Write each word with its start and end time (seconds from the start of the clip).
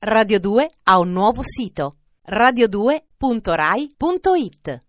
Radio 0.00 0.38
2 0.38 0.70
ha 0.84 1.00
un 1.00 1.10
nuovo 1.10 1.42
sito 1.42 1.96
radio2.rai.it 2.30 4.82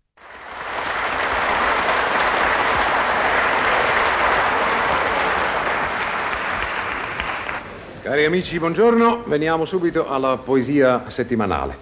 Cari 8.02 8.24
amici, 8.24 8.60
buongiorno. 8.60 9.24
Veniamo 9.26 9.64
subito 9.64 10.08
alla 10.08 10.36
poesia 10.36 11.10
settimanale. 11.10 11.76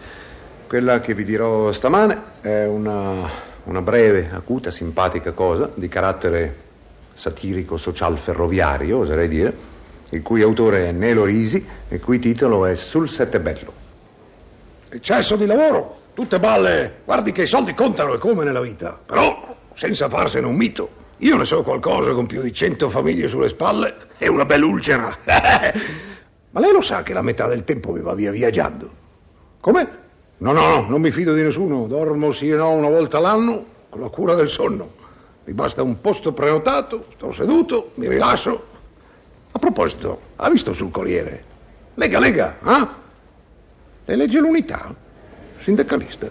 Quella 0.66 1.00
che 1.00 1.12
vi 1.12 1.26
dirò 1.26 1.70
stamane 1.72 2.22
è 2.40 2.64
una, 2.64 3.28
una 3.64 3.82
breve, 3.82 4.30
acuta, 4.32 4.70
simpatica 4.70 5.32
cosa 5.32 5.70
di 5.74 5.88
carattere 5.88 6.56
satirico, 7.12 7.76
social, 7.76 8.16
ferroviario, 8.16 9.00
oserei 9.00 9.28
dire, 9.28 9.76
il 10.10 10.22
cui 10.22 10.42
autore 10.42 10.88
è 10.88 10.92
Nelo 10.92 11.24
Risi 11.24 11.64
e 11.88 11.94
il 11.96 12.00
cui 12.00 12.18
titolo 12.18 12.64
è 12.64 12.74
Sul 12.74 13.08
sette 13.08 13.40
bello. 13.40 13.72
Eccesso 14.88 15.36
di 15.36 15.44
lavoro, 15.44 16.00
tutte 16.14 16.38
balle. 16.38 17.00
Guardi 17.04 17.32
che 17.32 17.42
i 17.42 17.46
soldi 17.46 17.74
contano 17.74 18.14
e 18.14 18.18
come 18.18 18.44
nella 18.44 18.60
vita. 18.60 18.98
Però, 19.04 19.56
senza 19.74 20.08
farsene 20.08 20.46
un 20.46 20.54
mito, 20.54 20.88
io 21.18 21.36
ne 21.36 21.44
so 21.44 21.62
qualcosa 21.62 22.12
con 22.12 22.26
più 22.26 22.40
di 22.40 22.52
cento 22.52 22.88
famiglie 22.88 23.28
sulle 23.28 23.48
spalle 23.48 23.94
e 24.16 24.28
una 24.28 24.46
bella 24.46 24.66
ulcera. 24.66 25.14
Ma 26.50 26.60
lei 26.60 26.72
lo 26.72 26.80
sa 26.80 27.02
che 27.02 27.12
la 27.12 27.22
metà 27.22 27.46
del 27.46 27.64
tempo 27.64 27.92
mi 27.92 28.00
va 28.00 28.14
via 28.14 28.30
viaggiando? 28.30 28.90
Come? 29.60 29.88
No, 30.38 30.52
no, 30.52 30.66
no, 30.66 30.86
non 30.88 31.00
mi 31.00 31.10
fido 31.10 31.34
di 31.34 31.42
nessuno. 31.42 31.86
Dormo 31.86 32.30
sì 32.32 32.48
e 32.48 32.54
no 32.54 32.70
una 32.70 32.88
volta 32.88 33.18
l'anno 33.18 33.64
con 33.90 34.00
la 34.00 34.08
cura 34.08 34.34
del 34.34 34.48
sonno. 34.48 34.94
Mi 35.44 35.52
basta 35.52 35.82
un 35.82 36.00
posto 36.00 36.32
prenotato, 36.32 37.06
sto 37.16 37.32
seduto, 37.32 37.90
mi 37.94 38.08
rilasso. 38.08 38.76
A 39.58 39.60
proposito, 39.60 40.20
ha 40.36 40.48
visto 40.50 40.72
sul 40.72 40.92
Corriere? 40.92 41.42
Lega, 41.94 42.20
Lega, 42.20 42.58
ah? 42.62 42.94
Le 44.04 44.14
legge 44.14 44.38
l'unità? 44.38 44.94
Sindacalista? 45.64 46.30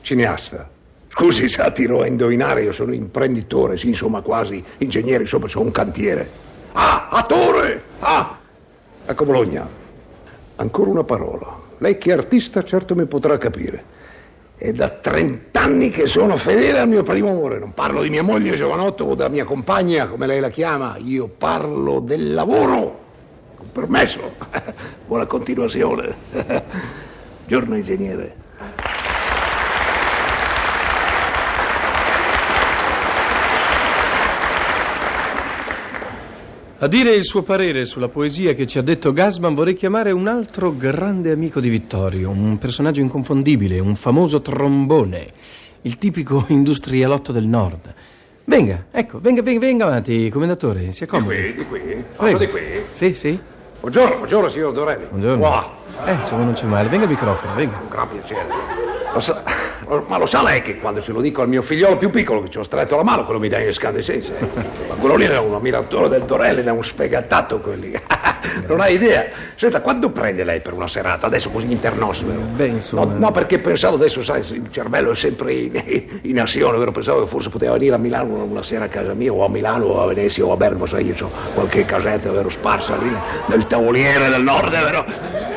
Cineasta? 0.00 0.66
Scusi, 1.08 1.50
satiro 1.50 2.00
a 2.00 2.06
indovinare, 2.06 2.62
io 2.62 2.72
sono 2.72 2.94
imprenditore, 2.94 3.76
sì, 3.76 3.88
insomma, 3.88 4.22
quasi 4.22 4.64
ingegnere, 4.78 5.24
insomma, 5.24 5.48
sono 5.48 5.66
un 5.66 5.70
cantiere. 5.70 6.30
Ah, 6.72 7.10
attore! 7.10 7.82
Ah! 7.98 8.38
Ecco 9.04 9.24
Bologna. 9.26 9.68
Ancora 10.56 10.88
una 10.88 11.04
parola. 11.04 11.60
Lei 11.76 11.98
che 11.98 12.08
è 12.08 12.14
artista 12.14 12.64
certo 12.64 12.94
mi 12.94 13.04
potrà 13.04 13.36
capire. 13.36 13.84
È 14.60 14.74
da 14.74 14.90
trent'anni 14.90 15.88
che 15.88 16.06
sono 16.06 16.36
fedele 16.36 16.80
al 16.80 16.86
mio 16.86 17.02
primo 17.02 17.30
amore. 17.30 17.58
Non 17.58 17.72
parlo 17.72 18.02
di 18.02 18.10
mia 18.10 18.22
moglie 18.22 18.56
giovanotto 18.56 19.04
o 19.04 19.14
della 19.14 19.30
mia 19.30 19.44
compagna, 19.44 20.06
come 20.06 20.26
lei 20.26 20.38
la 20.38 20.50
chiama. 20.50 20.98
Io 20.98 21.28
parlo 21.28 21.98
del 21.98 22.34
lavoro. 22.34 23.00
Con 23.56 23.72
permesso. 23.72 24.20
Buona 25.08 25.24
continuazione. 25.24 26.14
Giorno 27.46 27.74
ingegnere. 27.74 28.39
A 36.82 36.86
dire 36.86 37.10
il 37.12 37.24
suo 37.24 37.42
parere 37.42 37.84
sulla 37.84 38.08
poesia 38.08 38.54
che 38.54 38.66
ci 38.66 38.78
ha 38.78 38.82
detto 38.82 39.12
Gasman 39.12 39.52
vorrei 39.54 39.74
chiamare 39.74 40.12
un 40.12 40.26
altro 40.28 40.74
grande 40.74 41.30
amico 41.30 41.60
di 41.60 41.68
Vittorio, 41.68 42.30
un 42.30 42.56
personaggio 42.56 43.02
inconfondibile, 43.02 43.78
un 43.78 43.94
famoso 43.94 44.40
trombone, 44.40 45.26
il 45.82 45.98
tipico 45.98 46.44
industrialotto 46.48 47.32
del 47.32 47.44
nord. 47.44 47.92
Venga, 48.44 48.86
ecco, 48.90 49.18
venga, 49.20 49.42
venga, 49.42 49.60
venga 49.60 49.84
avanti, 49.84 50.30
commendatore, 50.30 50.90
si 50.92 51.00
Di 51.00 51.04
accomodi. 51.04 51.36
qui, 51.36 51.54
di 51.54 51.66
qui. 51.66 51.78
Prego. 51.80 52.04
Passo 52.16 52.36
di 52.38 52.48
qui. 52.48 52.60
Sì, 52.92 53.12
sì. 53.12 53.38
Buongiorno, 53.80 54.16
buongiorno 54.16 54.48
signor 54.48 54.72
Dorelli. 54.72 55.04
Buongiorno. 55.06 55.46
Wow, 55.46 55.64
Eh, 56.06 56.12
insomma, 56.14 56.44
non 56.44 56.54
c'è 56.54 56.64
male. 56.64 56.88
Venga 56.88 57.04
al 57.04 57.10
microfono, 57.10 57.54
venga. 57.54 57.78
un 57.78 57.88
gran 57.90 58.08
piacere. 58.08 58.46
Lo 59.12 59.20
sa- 59.20 59.42
ma 60.06 60.18
lo 60.18 60.26
sa 60.26 60.40
lei 60.42 60.62
che 60.62 60.78
quando 60.78 61.02
se 61.02 61.10
lo 61.10 61.20
dico 61.20 61.42
al 61.42 61.48
mio 61.48 61.62
figliolo 61.62 61.96
più 61.96 62.10
piccolo 62.10 62.42
che 62.44 62.48
ci 62.50 62.58
ho 62.58 62.62
stretto 62.62 62.94
la 62.94 63.02
mano, 63.02 63.24
quello 63.24 63.40
mi 63.40 63.48
dà 63.48 63.58
in 63.58 63.68
escandescenza. 63.68 64.30
Ma 64.88 64.94
quello 64.94 65.16
lì 65.16 65.24
era 65.24 65.40
un 65.40 65.52
ammiratore 65.52 66.08
del 66.08 66.22
Dorelli, 66.22 66.60
era 66.60 66.72
un 66.72 66.84
sfegatato 66.84 67.58
quelli. 67.58 67.90
non 68.68 68.80
ha 68.80 68.88
idea. 68.88 69.26
Senta, 69.56 69.80
quando 69.80 70.10
prende 70.10 70.44
lei 70.44 70.60
per 70.60 70.74
una 70.74 70.86
serata? 70.86 71.26
Adesso 71.26 71.50
così 71.50 71.70
internos, 71.70 72.22
vero? 72.22 72.40
Beh, 72.40 72.66
insomma- 72.66 73.04
No, 73.04 73.18
no, 73.18 73.30
perché 73.32 73.58
pensavo 73.58 73.96
adesso, 73.96 74.22
sai, 74.22 74.40
il 74.52 74.68
cervello 74.70 75.10
è 75.10 75.14
sempre 75.16 75.52
in, 75.54 75.82
in 76.22 76.40
azione, 76.40 76.78
vero? 76.78 76.92
Pensavo 76.92 77.22
che 77.24 77.28
forse 77.28 77.48
poteva 77.48 77.72
venire 77.72 77.96
a 77.96 77.98
Milano 77.98 78.34
una, 78.34 78.44
una 78.44 78.62
sera 78.62 78.84
a 78.84 78.88
casa 78.88 79.12
mia, 79.14 79.32
o 79.32 79.44
a 79.44 79.48
Milano, 79.48 79.86
o 79.86 80.02
a 80.02 80.06
Venezia, 80.06 80.44
o 80.44 80.52
a 80.52 80.56
Bergamo, 80.56 80.86
sai, 80.86 81.06
io 81.06 81.14
ho 81.26 81.30
qualche 81.54 81.84
casetta, 81.84 82.30
vero, 82.30 82.48
sparsa 82.48 82.96
lì 82.96 83.10
nel 83.46 83.66
tavoliere 83.66 84.28
del 84.28 84.42
nord, 84.42 84.70
vero? 84.70 85.49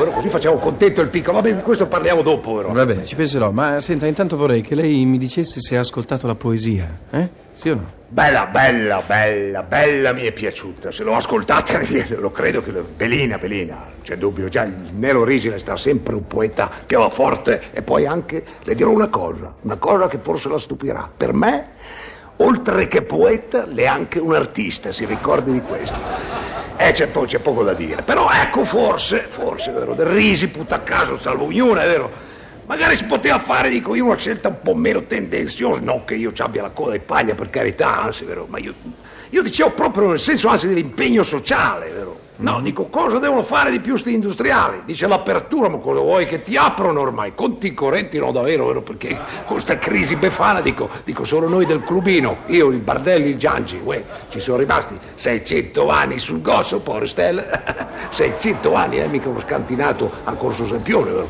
Vero, 0.00 0.12
così 0.12 0.28
facciamo 0.30 0.56
contento 0.56 1.02
il 1.02 1.08
piccolo. 1.08 1.36
Vabbè, 1.42 1.56
di 1.56 1.60
questo 1.60 1.86
parliamo 1.86 2.22
dopo, 2.22 2.54
vero? 2.54 2.72
Va 2.72 2.86
bene, 2.86 3.04
ci 3.04 3.14
penserò, 3.16 3.50
ma 3.50 3.80
senta, 3.80 4.06
intanto 4.06 4.34
vorrei 4.34 4.62
che 4.62 4.74
lei 4.74 5.04
mi 5.04 5.18
dicesse 5.18 5.60
se 5.60 5.76
ha 5.76 5.80
ascoltato 5.80 6.26
la 6.26 6.34
poesia, 6.34 6.88
eh? 7.10 7.28
Sì 7.52 7.68
o 7.68 7.74
no? 7.74 7.98
Bella, 8.08 8.46
bella, 8.46 9.02
bella, 9.06 9.62
bella, 9.62 10.14
mi 10.14 10.22
è 10.22 10.32
piaciuta. 10.32 10.90
Se 10.90 11.02
l'ho 11.04 11.14
ascoltata, 11.14 11.78
lo 12.16 12.30
credo 12.30 12.62
che... 12.62 12.70
lo- 12.70 12.88
Belina, 12.96 13.36
Belina, 13.36 13.74
non 13.74 14.00
c'è 14.02 14.16
dubbio. 14.16 14.48
Già, 14.48 14.62
il 14.62 14.72
Nero 14.94 15.22
Risi 15.22 15.52
sta 15.58 15.76
sempre 15.76 16.14
un 16.14 16.26
poeta 16.26 16.70
che 16.86 16.96
va 16.96 17.10
forte. 17.10 17.64
E 17.70 17.82
poi 17.82 18.06
anche, 18.06 18.42
le 18.62 18.74
dirò 18.74 18.90
una 18.90 19.08
cosa, 19.08 19.52
una 19.60 19.76
cosa 19.76 20.08
che 20.08 20.18
forse 20.22 20.48
la 20.48 20.58
stupirà. 20.58 21.10
Per 21.14 21.34
me, 21.34 21.66
oltre 22.36 22.86
che 22.86 23.02
poeta, 23.02 23.66
le 23.66 23.82
è 23.82 23.86
anche 23.86 24.18
un 24.18 24.32
artista, 24.32 24.92
si 24.92 25.04
ricordi 25.04 25.52
di 25.52 25.60
questo. 25.60 26.59
Eh, 26.82 26.92
c'è, 26.92 27.08
po- 27.08 27.26
c'è 27.26 27.40
poco 27.40 27.62
da 27.62 27.74
dire. 27.74 28.00
Però 28.00 28.30
ecco, 28.30 28.64
forse, 28.64 29.26
forse, 29.28 29.70
vero, 29.70 29.92
del 29.92 30.06
Risi, 30.06 30.48
puta 30.48 30.76
a 30.76 30.78
caso, 30.80 31.18
salvo 31.18 31.44
ognuno, 31.44 31.78
è 31.78 31.84
vero. 31.84 32.10
Magari 32.64 32.96
si 32.96 33.04
poteva 33.04 33.38
fare, 33.38 33.68
dico 33.68 33.94
io, 33.94 34.06
una 34.06 34.16
scelta 34.16 34.48
un 34.48 34.60
po' 34.62 34.74
meno 34.74 35.02
tendenziosa. 35.02 35.78
Non 35.80 36.06
che 36.06 36.14
io 36.14 36.32
ci 36.32 36.40
abbia 36.40 36.62
la 36.62 36.70
coda 36.70 36.92
di 36.92 37.00
paglia, 37.00 37.34
per 37.34 37.50
carità, 37.50 38.00
anzi, 38.00 38.24
vero, 38.24 38.46
ma 38.48 38.58
io, 38.58 38.72
io 39.28 39.42
dicevo 39.42 39.72
proprio 39.72 40.08
nel 40.08 40.18
senso 40.18 40.48
anzi 40.48 40.68
dell'impegno 40.68 41.22
sociale, 41.22 41.90
vero? 41.90 42.19
No, 42.40 42.62
dico, 42.62 42.86
cosa 42.86 43.18
devono 43.18 43.42
fare 43.42 43.70
di 43.70 43.80
più 43.80 43.96
sti 43.96 44.14
industriali? 44.14 44.80
Dice 44.86 45.06
l'apertura, 45.06 45.68
ma 45.68 45.76
cosa 45.76 46.00
vuoi 46.00 46.24
che 46.24 46.42
ti 46.42 46.56
aprono 46.56 47.00
ormai? 47.00 47.34
Conti 47.34 47.74
correnti 47.74 48.18
no 48.18 48.32
davvero, 48.32 48.66
vero? 48.66 48.80
Perché 48.80 49.18
con 49.44 49.60
sta 49.60 49.76
crisi 49.76 50.16
befana, 50.16 50.62
dico, 50.62 50.88
dico 51.04 51.24
solo 51.24 51.48
noi 51.48 51.66
del 51.66 51.82
clubino, 51.82 52.38
io, 52.46 52.68
il 52.70 52.78
Bardelli, 52.78 53.28
il 53.28 53.36
Giangi, 53.36 53.78
uè, 53.84 54.02
ci 54.30 54.40
sono 54.40 54.56
rimasti 54.56 54.98
600 55.16 55.90
anni 55.90 56.18
sul 56.18 56.40
gosso, 56.40 56.80
povere 56.80 57.06
stelle, 57.08 57.46
600 58.08 58.74
anni, 58.74 59.00
eh, 59.00 59.06
mica 59.06 59.28
uno 59.28 59.40
scantinato 59.40 60.10
a 60.24 60.32
Corso 60.32 60.66
Sempione, 60.66 61.10
vero? 61.10 61.28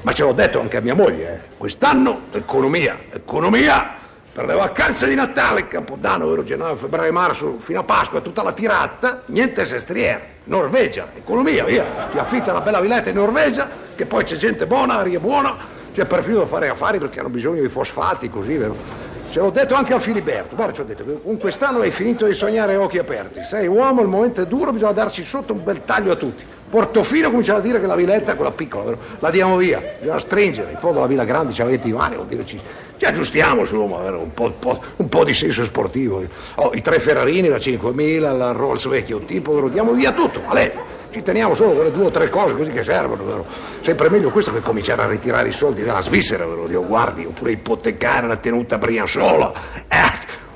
Ma 0.00 0.12
ce 0.12 0.22
l'ho 0.22 0.32
detto 0.32 0.60
anche 0.60 0.78
a 0.78 0.80
mia 0.80 0.94
moglie, 0.94 1.34
eh. 1.34 1.56
Quest'anno 1.58 2.22
economia, 2.32 2.98
economia 3.12 3.96
per 4.32 4.46
le 4.46 4.54
vacanze 4.54 5.08
di 5.08 5.14
Natale, 5.14 5.68
Capodanno, 5.68 6.26
vero, 6.26 6.42
gennaio, 6.42 6.76
febbraio, 6.76 7.12
marzo, 7.12 7.56
fino 7.58 7.80
a 7.80 7.82
Pasqua, 7.82 8.22
tutta 8.22 8.42
la 8.42 8.52
tirata, 8.52 9.24
niente 9.26 9.66
sestriere. 9.66 10.36
Norvegia, 10.48 11.08
economia, 11.14 11.64
via. 11.64 11.84
Ti 12.10 12.18
affitta 12.18 12.50
una 12.52 12.60
bella 12.62 12.80
villetta 12.80 13.10
in 13.10 13.16
Norvegia, 13.16 13.68
che 13.94 14.06
poi 14.06 14.24
c'è 14.24 14.36
gente 14.36 14.66
buona, 14.66 14.98
aria 14.98 15.20
buona, 15.20 15.56
c'è 15.92 16.06
perfino 16.06 16.38
da 16.38 16.46
fare 16.46 16.68
affari 16.68 16.98
perché 16.98 17.20
hanno 17.20 17.28
bisogno 17.28 17.60
di 17.60 17.68
fosfati, 17.68 18.30
così, 18.30 18.56
vero? 18.56 18.74
Ce 19.30 19.40
l'ho 19.40 19.50
detto 19.50 19.74
anche 19.74 19.92
a 19.92 19.98
Filiberto, 19.98 20.54
guarda, 20.56 20.72
ci 20.72 20.80
ho 20.80 20.84
detto, 20.84 21.04
con 21.22 21.36
quest'anno 21.36 21.80
hai 21.80 21.90
finito 21.90 22.24
di 22.26 22.32
sognare 22.32 22.74
a 22.74 22.80
occhi 22.80 22.98
aperti. 22.98 23.42
Sei 23.42 23.66
uomo, 23.66 24.00
il 24.00 24.08
momento 24.08 24.40
è 24.40 24.46
duro, 24.46 24.72
bisogna 24.72 24.92
darci 24.92 25.24
sotto 25.24 25.52
un 25.52 25.62
bel 25.62 25.84
taglio 25.84 26.12
a 26.12 26.16
tutti. 26.16 26.44
Portofino 26.70 27.28
comincia 27.30 27.56
a 27.56 27.60
dire 27.60 27.78
che 27.80 27.86
la 27.86 27.94
villetta, 27.94 28.34
quella 28.34 28.50
piccola, 28.52 28.84
vero? 28.84 28.98
la 29.18 29.30
diamo 29.30 29.56
via, 29.56 29.82
bisogna 29.98 30.18
stringere. 30.18 30.70
In 30.72 30.78
fondo 30.78 31.00
la 31.00 31.06
villa 31.06 31.24
grande 31.24 31.52
c'ha 31.54 31.64
20 31.64 31.92
mani, 31.92 32.14
vuol 32.14 32.26
dire 32.26 32.46
ci, 32.46 32.58
ci 32.96 33.04
aggiustiamo, 33.04 33.60
insomma? 33.60 33.96
Un, 33.96 34.32
po', 34.32 34.44
un 34.44 34.58
po'- 34.58 34.80
un 34.96 35.08
po' 35.08 35.24
di 35.24 35.34
senso 35.34 35.64
sportivo. 35.64 36.22
Oh, 36.56 36.72
I 36.74 36.80
tre 36.80 36.98
Ferrarini, 36.98 37.48
la 37.48 37.58
5000, 37.58 38.32
la 38.32 38.52
Rolls 38.52 38.86
vecchio 38.88 39.20
tipo, 39.20 39.54
vero? 39.54 39.68
diamo 39.68 39.92
via 39.92 40.12
tutto, 40.12 40.40
a 40.46 40.54
lei. 40.54 40.70
Ci 41.18 41.24
teniamo 41.24 41.52
solo 41.54 41.72
quelle 41.72 41.90
due 41.90 42.04
o 42.04 42.10
tre 42.12 42.28
cose 42.28 42.54
così 42.54 42.70
che 42.70 42.84
servono, 42.84 43.24
vero? 43.24 43.44
Sempre 43.80 44.08
meglio 44.08 44.30
questo 44.30 44.52
che 44.52 44.60
cominciare 44.60 45.02
a 45.02 45.08
ritirare 45.08 45.48
i 45.48 45.52
soldi 45.52 45.82
dalla 45.82 46.00
Svizzera, 46.00 46.46
vero? 46.46 46.68
Dio 46.68 46.86
guardi, 46.86 47.24
oppure 47.24 47.50
ipotecare 47.50 48.28
la 48.28 48.36
tenuta 48.36 48.78
Brianzola. 48.78 49.52
Eh, 49.88 49.96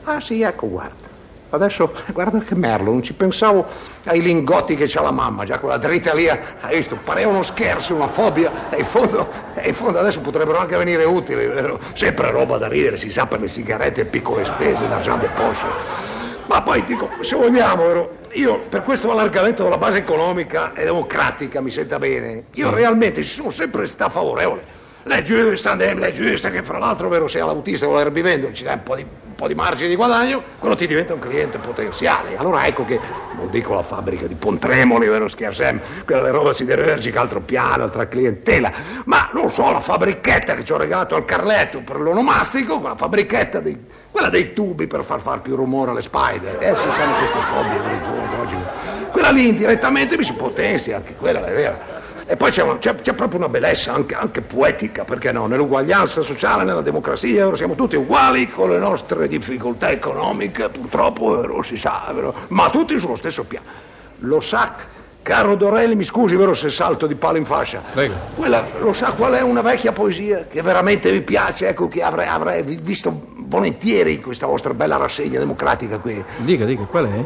ah 0.05 0.21
sì, 0.21 0.41
ecco, 0.43 0.69
guarda. 0.69 1.11
Adesso, 1.51 1.93
guarda 2.13 2.39
che 2.39 2.55
merlo, 2.55 2.93
non 2.93 3.03
ci 3.03 3.13
pensavo 3.13 3.67
ai 4.05 4.23
lingotti 4.23 4.77
che 4.77 4.85
c'ha 4.87 5.01
la 5.01 5.11
mamma, 5.11 5.45
già 5.45 5.59
quella 5.59 5.79
dritta 5.79 6.15
lì, 6.15 6.29
hai 6.29 6.77
visto, 6.77 6.97
pareva 7.03 7.31
uno 7.31 7.43
scherzo, 7.43 7.97
una 7.97 8.07
fobia, 8.07 8.71
e 8.71 8.79
in 8.79 8.87
fondo, 8.87 9.29
e 9.55 9.69
in 9.69 9.75
fondo 9.75 9.99
adesso 9.99 10.21
potrebbero 10.21 10.59
anche 10.59 10.77
venire 10.77 11.03
utili, 11.03 11.45
vero? 11.45 11.81
Sempre 11.95 12.31
roba 12.31 12.57
da 12.57 12.69
ridere, 12.69 12.97
si 12.99 13.11
sa, 13.11 13.27
per 13.27 13.41
le 13.41 13.49
sigarette 13.49 14.03
e 14.03 14.05
piccole 14.05 14.45
spese, 14.45 14.87
l'argent 14.87 15.23
de 15.23 15.29
poche. 15.35 16.21
Ma 16.47 16.63
poi 16.63 16.85
dico, 16.85 17.09
se 17.21 17.37
vogliamo, 17.37 18.09
io 18.33 18.59
per 18.69 18.83
questo 18.83 19.11
allargamento 19.11 19.63
della 19.63 19.79
base 19.79 19.99
economica 19.99 20.75
e 20.75 20.85
democratica 20.85 21.61
mi 21.61 21.71
senta 21.71 21.99
bene, 21.99 22.45
io 22.55 22.71
realmente 22.71 23.23
ci 23.23 23.31
sono 23.35 23.51
sempre 23.51 23.87
stato 23.87 24.11
favorevole. 24.11 24.81
Le 25.05 25.23
giuste, 25.23 25.69
andiamo, 25.69 26.01
le 26.01 26.13
giuste, 26.13 26.51
che 26.51 26.63
fra 26.63 26.79
l'altro, 26.79 27.09
vero, 27.09 27.27
se 27.27 27.41
all'autista 27.41 27.87
vuole 27.87 28.09
rivendere, 28.09 28.55
ci 28.55 28.63
dai 28.65 28.75
un 28.75 28.83
po' 28.83 28.97
di 28.97 29.07
po' 29.43 29.49
di 29.49 29.55
margine 29.57 29.89
di 29.89 29.97
guadagno, 29.97 30.41
quello 30.61 30.77
ti 30.77 30.87
diventa 30.87 31.15
un 31.15 31.19
cliente 31.19 31.59
potenziale. 31.59 32.37
Allora 32.37 32.65
ecco 32.65 32.85
che, 32.85 33.01
non 33.35 33.51
dico 33.51 33.75
la 33.75 33.83
fabbrica 33.83 34.29
di 34.29 34.37
Pontremoli, 34.37 35.09
vero 35.09 35.27
scherziamo, 35.27 35.81
quella 36.05 36.31
roba 36.31 36.53
siderurgica, 36.53 37.21
altro 37.21 37.41
piano, 37.41 37.83
altra 37.83 38.07
clientela, 38.07 38.73
ma 39.07 39.31
non 39.33 39.53
so, 39.53 39.69
la 39.73 39.81
fabbrichetta 39.81 40.55
che 40.55 40.65
ci 40.65 40.73
ho 40.73 40.77
regalato 40.77 41.17
al 41.17 41.25
Carletto 41.25 41.81
per 41.81 41.99
l'onomastico, 41.99 42.79
quella 42.79 42.95
fabbrichetta 42.95 43.59
dei, 43.59 43.77
quella 44.13 44.29
dei 44.29 44.53
tubi 44.53 44.87
per 44.87 45.03
far 45.03 45.21
far 45.21 45.41
più 45.41 45.57
rumore 45.57 45.91
alle 45.91 46.03
spider. 46.03 46.59
Eh, 46.61 46.77
si 46.77 46.89
sanno 46.95 47.15
queste 47.17 47.39
fobie 47.39 47.81
oggi. 48.41 48.57
Quella 49.11 49.31
lì 49.31 49.49
indirettamente 49.49 50.17
mi 50.17 50.23
si 50.23 50.35
potenzia, 50.35 50.97
anche 50.97 51.17
quella 51.17 51.45
è 51.45 51.53
vera. 51.53 52.02
E 52.33 52.37
poi 52.37 52.51
c'è, 52.51 52.63
una, 52.63 52.79
c'è, 52.79 52.95
c'è, 52.95 53.13
proprio 53.13 53.41
una 53.41 53.51
bellezza 53.51 53.93
anche, 53.93 54.15
anche, 54.15 54.41
poetica, 54.41 55.05
perché 55.05 55.33
no? 55.33 55.47
Nell'uguaglianza 55.47 56.23
sociale, 56.23 56.65
nella 56.65 56.81
democrazia, 56.81 57.55
siamo 57.55 57.75
tutti 57.75 57.97
uguali 57.97 58.49
con 58.49 58.71
le 58.71 58.79
nostre 58.79 59.29
difficoltà 59.29 59.91
economiche, 59.91 60.71
purtroppo 60.71 61.37
vero, 61.37 61.63
si 61.63 61.77
sa, 61.77 62.11
vero? 62.15 62.35
ma 62.49 62.71
tutti 62.71 62.99
sullo 62.99 63.17
stesso 63.17 63.45
piano. 63.45 63.67
Lo 64.21 64.41
sa, 64.41 64.77
caro 65.21 65.57
Dorelli, 65.57 65.95
mi 65.95 66.05
scusi, 66.05 66.35
vero, 66.35 66.55
se 66.55 66.71
salto 66.71 67.07
di 67.07 67.17
palo 67.17 67.37
in 67.37 67.45
fascia. 67.45 67.83
Prego. 67.93 68.15
Quella, 68.35 68.65
lo 68.81 68.95
sa 68.95 69.13
qual 69.13 69.35
è 69.35 69.43
una 69.43 69.61
vecchia 69.61 69.93
poesia 69.93 70.47
che 70.49 70.63
veramente 70.63 71.13
mi 71.13 71.21
piace, 71.21 71.69
ecco, 71.69 71.87
che 71.89 72.03
avrei, 72.03 72.29
avrei 72.29 72.63
visto 72.63 73.27
volentieri 73.37 74.15
in 74.15 74.23
questa 74.23 74.47
vostra 74.47 74.73
bella 74.73 74.97
rassegna 74.97 75.39
democratica 75.39 75.99
qui. 75.99 76.25
Dica, 76.39 76.65
dica, 76.65 76.85
qual 76.85 77.09
è? 77.09 77.25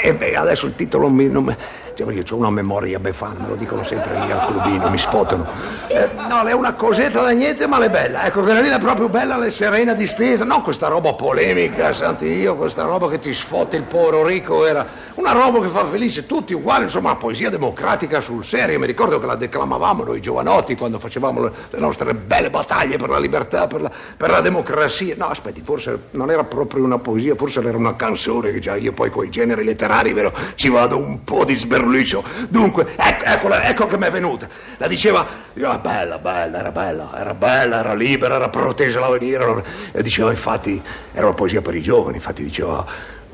E 0.00 0.14
beh, 0.14 0.36
adesso 0.36 0.66
il 0.66 0.74
titolo 0.74 1.08
mi, 1.08 1.28
non 1.28 1.44
mi... 1.44 1.56
Cioè, 1.94 2.12
io 2.12 2.22
ho 2.30 2.36
una 2.36 2.50
memoria 2.50 3.00
befana, 3.00 3.44
lo 3.48 3.56
dicono 3.56 3.82
sempre 3.82 4.12
lì 4.20 4.30
al 4.30 4.46
clubino, 4.46 4.88
mi 4.88 4.98
sfotano. 4.98 5.44
Eh, 5.88 6.08
no, 6.28 6.42
è 6.42 6.52
una 6.52 6.74
cosetta 6.74 7.22
da 7.22 7.30
niente, 7.30 7.66
ma 7.66 7.80
è 7.80 7.90
bella. 7.90 8.24
Ecco, 8.24 8.42
quella 8.42 8.60
lì 8.60 8.68
è 8.68 8.78
proprio 8.78 9.08
bella, 9.08 9.36
le 9.36 9.50
serena 9.50 9.94
distesa. 9.94 10.44
No, 10.44 10.62
questa 10.62 10.86
roba 10.86 11.14
polemica, 11.14 11.92
santi 11.92 12.26
io, 12.26 12.54
questa 12.54 12.84
roba 12.84 13.08
che 13.08 13.18
ti 13.18 13.34
sfotte 13.34 13.74
il 13.74 13.82
povero 13.82 14.24
ricco, 14.24 14.64
era 14.64 14.86
una 15.18 15.32
roba 15.32 15.60
che 15.60 15.68
fa 15.68 15.84
felice 15.88 16.26
tutti 16.26 16.54
uguali, 16.54 16.84
insomma, 16.84 17.16
poesia 17.16 17.50
democratica 17.50 18.20
sul 18.20 18.44
serio. 18.44 18.78
Mi 18.78 18.86
ricordo 18.86 19.18
che 19.18 19.26
la 19.26 19.34
declamavamo 19.34 20.04
noi 20.04 20.20
giovanotti 20.20 20.76
quando 20.76 21.00
facevamo 21.00 21.42
le, 21.42 21.52
nostre 21.78 22.14
belle 22.14 22.50
battaglie 22.50 22.98
per 22.98 23.08
la 23.08 23.18
libertà, 23.18 23.66
per 23.66 23.80
la, 23.80 23.90
per 24.16 24.30
la, 24.30 24.40
democrazia. 24.40 25.16
No, 25.16 25.26
aspetti, 25.26 25.60
forse 25.60 26.02
non 26.12 26.30
era 26.30 26.44
proprio 26.44 26.84
una 26.84 26.98
poesia, 26.98 27.34
forse 27.34 27.58
era 27.58 27.76
una 27.76 27.96
canzone 27.96 28.52
che 28.52 28.60
già 28.60 28.76
io 28.76 28.92
poi 28.92 29.10
con 29.10 29.24
i 29.24 29.28
generi 29.28 29.64
letterari, 29.64 30.12
vero, 30.12 30.32
ci 30.54 30.68
vado 30.68 30.96
un 30.96 31.24
po' 31.24 31.44
di 31.44 31.56
sberluccio. 31.56 32.22
Dunque, 32.48 32.86
ecco, 32.96 33.24
eccola, 33.24 33.64
ecco 33.64 33.86
che 33.88 33.98
mi 33.98 34.06
è 34.06 34.10
venuta. 34.12 34.48
La 34.76 34.86
diceva, 34.86 35.26
era 35.52 35.78
bella, 35.78 36.18
bella, 36.20 36.60
era 36.60 36.70
bella, 36.70 37.10
era 37.18 37.34
bella, 37.34 37.80
era 37.80 37.94
libera, 37.94 38.36
era 38.36 38.48
protesa 38.50 39.00
l'avvenire. 39.00 39.64
E 39.90 40.00
diceva, 40.00 40.30
infatti, 40.30 40.80
era 41.12 41.26
una 41.26 41.34
poesia 41.34 41.60
per 41.60 41.74
i 41.74 41.82
giovani, 41.82 42.18
infatti 42.18 42.44
diceva, 42.44 42.84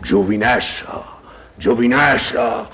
giovinessa, 0.00 1.13
giovinessa, 1.54 2.68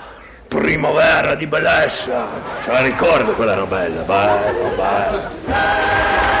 primavera 0.47 1.35
di 1.35 1.47
bellezza. 1.47 2.27
Ce 2.63 2.71
la 2.71 2.81
ricordo, 2.81 3.33
quella 3.33 3.53
era 3.53 3.65
bella, 3.65 4.01
bella, 4.01 4.69
bella. 4.75 6.40